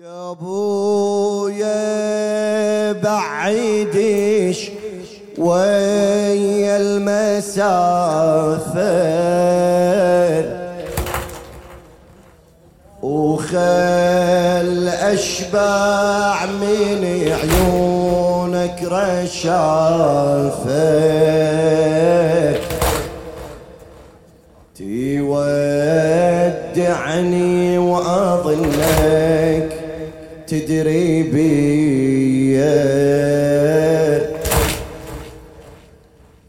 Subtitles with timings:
[0.00, 1.72] يا أبويا
[2.92, 4.70] بعيدش
[5.38, 8.00] ويا المسافة
[13.02, 17.04] وخل أشبع من
[17.42, 19.50] عيونك رشافة
[26.00, 29.39] تودعني وأظنك.
[30.50, 32.58] تدري بي.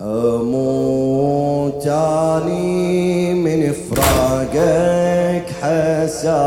[0.00, 6.42] أموت أني من فراقك حسافة.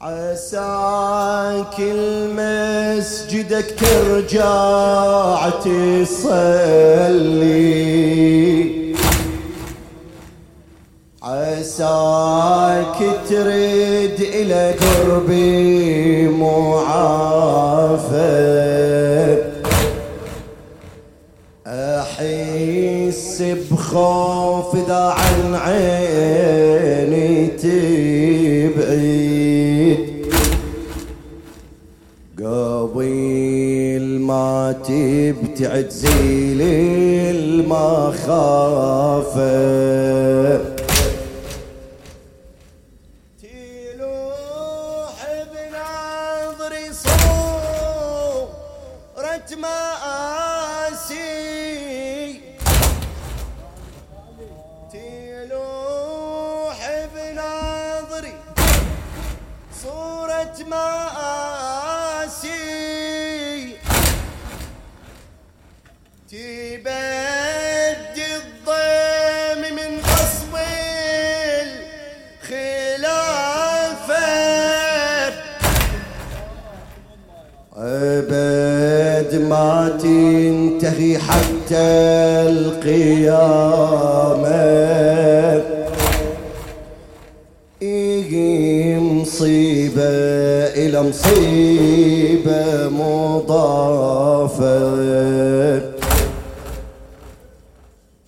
[0.00, 6.80] عساك المسجدك ترجع تصلي.
[11.22, 12.98] عساك
[13.28, 17.40] ترد إلى دربي معافى
[21.66, 28.90] أحس بخوف إذا عن عيني تبعد.
[32.38, 36.62] قبيل ما تبتعد زيل
[37.60, 38.40] المخافه
[55.20, 56.78] تلوح
[57.14, 58.34] بنظري
[59.82, 61.40] صورة مآسي.
[66.30, 70.54] تبدي الضيم من غصب
[72.42, 73.44] الخلافة
[77.76, 79.70] أبد ما
[80.02, 82.09] تنتهي حتى
[89.40, 90.02] مصيبة
[90.76, 94.70] إلى مصيبة مضافة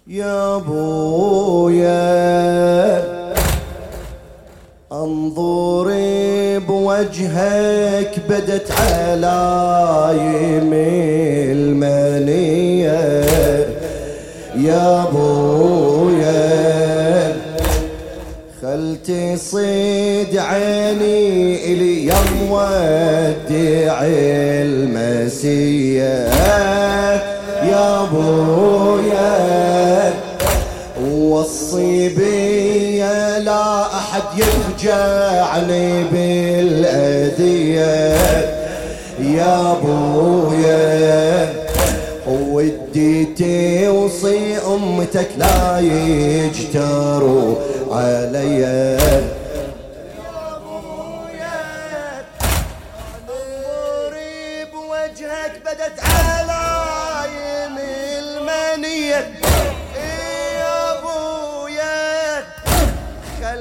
[0.06, 1.92] يا بويا
[4.92, 10.72] انظري بوجهك بدت علايم
[11.52, 13.22] المنية.
[14.56, 16.52] يا بويا
[18.62, 18.96] خل
[20.22, 23.98] تصيد عيني إلي يا مودع
[24.62, 26.28] المسية
[27.62, 29.34] يا بويا
[31.10, 32.98] وصي بي
[33.44, 37.82] لا أحد يفجعني بالأذية.
[39.20, 41.52] يا بويا
[42.28, 47.54] ودي توصي أمتك لا يجتروا
[47.90, 49.41] عليا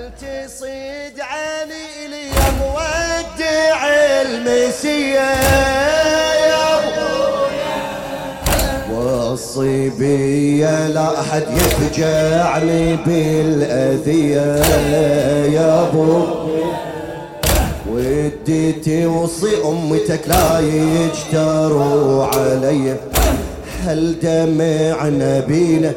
[0.10, 2.30] تصيد عني لي
[2.60, 3.88] مودع
[4.22, 5.32] المسية
[6.46, 7.76] يا أبويا.
[10.00, 10.62] بي
[10.94, 14.56] لا أحد يفجعني بالأذية
[15.54, 16.42] يا ابويا
[17.90, 22.96] ودي توصي أمتك لا يجتروا علي.
[23.86, 25.94] هل دمع نبينا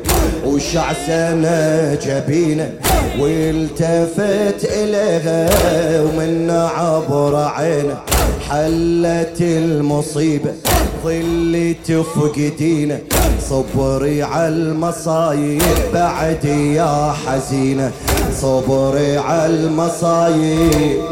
[0.54, 2.70] وشعسنا جبينا
[3.18, 5.50] والتفت إليها
[6.00, 7.96] ومن عبر عينه
[8.50, 10.52] حلت المصيبة
[11.04, 12.98] ظل تفقدينا
[13.50, 17.92] صبري على المصايب بعد يا حزينة.
[18.40, 21.02] صبري على المصايب.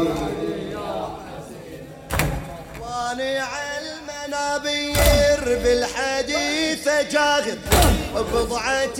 [2.81, 3.39] واني
[3.83, 7.57] المنابير بالحديث جاغر.
[8.33, 8.99] بضعة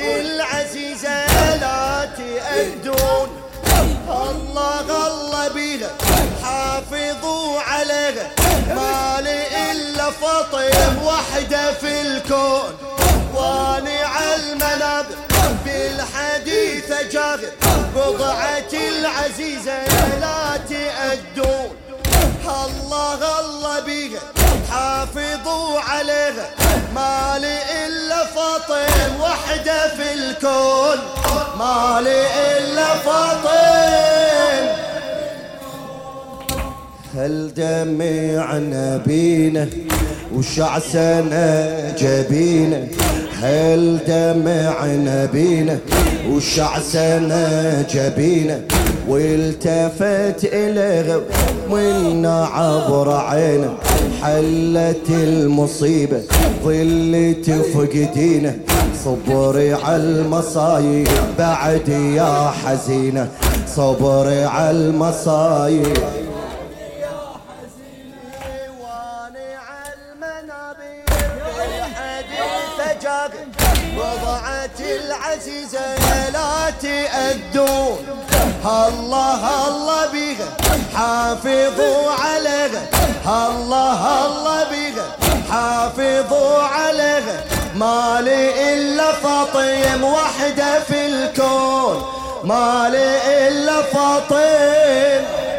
[0.63, 3.29] العزيزة لا تأدون
[4.07, 5.89] الله الله بيها
[6.43, 8.29] حافظوا عليها
[8.75, 12.77] ما لي إلا فطيم وحدة في الكون.
[13.33, 15.15] واني على المنابر
[15.65, 17.51] بالحديث جاغر
[17.95, 19.83] بضعة العزيزة
[20.21, 21.75] لا تأدون
[22.45, 24.19] الله الله بيها
[24.71, 26.49] حافظوا عليها
[26.95, 30.12] ما لي الا فاطم وحدة في
[30.43, 30.99] الكون
[31.59, 32.25] مالي
[32.57, 34.63] إلا فاطم.
[37.15, 39.69] هل دمعنا بينا
[40.35, 41.45] وشعسنا
[41.97, 42.87] جبينا
[43.43, 45.77] هل دمع نبينا
[46.31, 48.61] وشعسنا جبينا؟
[49.07, 51.21] والتفت إلى
[51.69, 53.73] منا عبر عينه.
[54.21, 56.21] حلت المصيبة
[56.65, 58.55] ظل تفقدينا
[59.05, 61.07] صبري على المصايب
[61.39, 63.27] بعد يا حزينة.
[63.75, 65.97] صبري على المصايب.
[73.97, 75.95] وضعت العزيزة
[76.33, 77.97] لا تأدون
[78.65, 80.57] الله الله بيها
[80.95, 82.83] حافظوا عليها
[83.25, 85.07] الله الله بيها
[85.51, 87.43] حافظوا عليها
[87.75, 92.05] مالي إلا فاطم وحدة في الكون.
[92.43, 95.52] مالي إلا فاطم.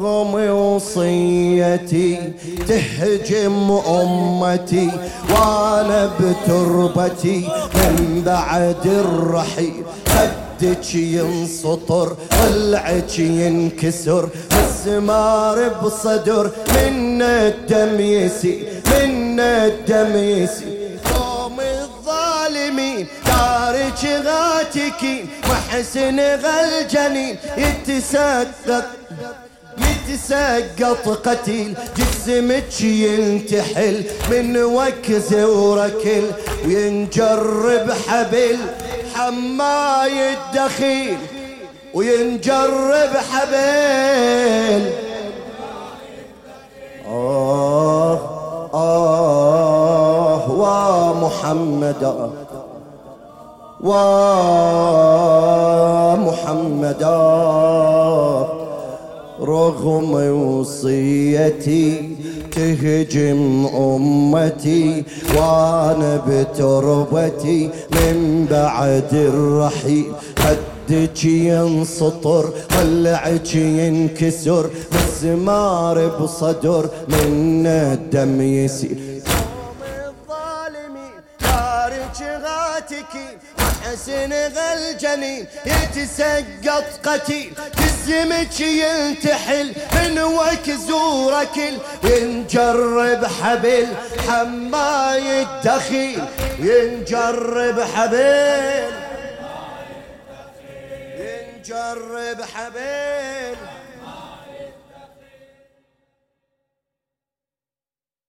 [0.00, 2.32] رغم وصيتي
[2.68, 4.90] تهجم أمتي
[5.30, 9.82] وأنا بتربتي من بعد الرحيل.
[10.08, 14.28] خدك ينسطر ضلعك ينكسر
[14.64, 20.64] السمار بصدر من الدم يسي من الدم يسي
[21.14, 28.84] قوم الظالمين دارك غاتكين محسن غالجنين يتسقط
[30.10, 36.22] يتسقط قتيل جسمك ينتحل من وكز وركل
[36.66, 38.56] وينجرب حبل
[39.14, 41.18] حماي الدخيل
[41.94, 44.90] وينجرب حبل.
[47.08, 48.18] آه
[48.74, 52.02] آه ومحمد
[56.20, 57.02] ومحمد
[59.42, 62.16] رغم وصيتي
[62.52, 65.04] تهجم أمتي
[65.36, 67.70] وأنا بتربتي.
[67.90, 74.70] من بعد الرحيل خدك ينسطر ضلعك ينكسر.
[74.92, 78.98] مسمار بصدر من الدم يسير.
[83.90, 87.52] حسن غالجنين يتسقط قتيل.
[88.00, 93.86] جسمك ينتحل من وكز وركل ينجرب حبل
[94.28, 96.24] حماي الدخيل
[96.58, 98.90] ينجرب حبل
[101.18, 103.56] ينجرب حبل.